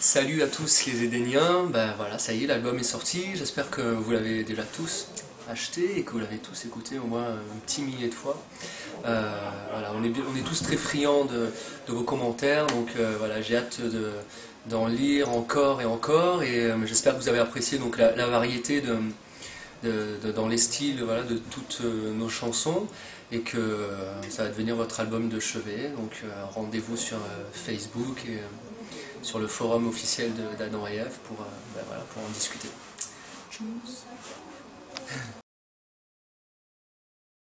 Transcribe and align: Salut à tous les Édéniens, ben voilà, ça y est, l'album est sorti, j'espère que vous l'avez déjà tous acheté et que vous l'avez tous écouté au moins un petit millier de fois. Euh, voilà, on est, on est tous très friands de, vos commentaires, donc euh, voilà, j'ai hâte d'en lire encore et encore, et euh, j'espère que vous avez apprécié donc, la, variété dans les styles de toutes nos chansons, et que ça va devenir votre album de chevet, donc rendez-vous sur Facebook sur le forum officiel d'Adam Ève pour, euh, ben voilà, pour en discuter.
Salut 0.00 0.44
à 0.44 0.46
tous 0.46 0.86
les 0.86 1.02
Édéniens, 1.02 1.64
ben 1.64 1.92
voilà, 1.96 2.20
ça 2.20 2.32
y 2.32 2.44
est, 2.44 2.46
l'album 2.46 2.78
est 2.78 2.84
sorti, 2.84 3.24
j'espère 3.34 3.68
que 3.68 3.80
vous 3.80 4.12
l'avez 4.12 4.44
déjà 4.44 4.62
tous 4.62 5.08
acheté 5.50 5.98
et 5.98 6.04
que 6.04 6.12
vous 6.12 6.20
l'avez 6.20 6.38
tous 6.38 6.66
écouté 6.66 7.00
au 7.00 7.06
moins 7.08 7.24
un 7.24 7.58
petit 7.66 7.82
millier 7.82 8.06
de 8.06 8.14
fois. 8.14 8.40
Euh, 9.06 9.28
voilà, 9.72 9.92
on 9.96 10.04
est, 10.04 10.12
on 10.32 10.36
est 10.36 10.44
tous 10.44 10.62
très 10.62 10.76
friands 10.76 11.24
de, 11.24 11.48
vos 11.88 12.04
commentaires, 12.04 12.68
donc 12.68 12.90
euh, 12.96 13.16
voilà, 13.18 13.42
j'ai 13.42 13.56
hâte 13.56 13.80
d'en 14.66 14.86
lire 14.86 15.30
encore 15.30 15.82
et 15.82 15.84
encore, 15.84 16.44
et 16.44 16.66
euh, 16.66 16.86
j'espère 16.86 17.16
que 17.16 17.20
vous 17.20 17.28
avez 17.28 17.40
apprécié 17.40 17.78
donc, 17.78 17.98
la, 17.98 18.26
variété 18.28 18.80
dans 19.82 20.48
les 20.48 20.58
styles 20.58 20.98
de 21.28 21.38
toutes 21.50 21.82
nos 22.16 22.28
chansons, 22.28 22.86
et 23.32 23.40
que 23.40 23.88
ça 24.28 24.44
va 24.44 24.50
devenir 24.50 24.76
votre 24.76 25.00
album 25.00 25.28
de 25.28 25.40
chevet, 25.40 25.90
donc 25.96 26.22
rendez-vous 26.54 26.96
sur 26.96 27.18
Facebook 27.52 28.24
sur 29.22 29.38
le 29.38 29.46
forum 29.46 29.88
officiel 29.88 30.32
d'Adam 30.58 30.86
Ève 30.86 31.16
pour, 31.24 31.40
euh, 31.40 31.48
ben 31.74 31.82
voilà, 31.86 32.02
pour 32.12 32.22
en 32.22 32.28
discuter. 32.28 32.68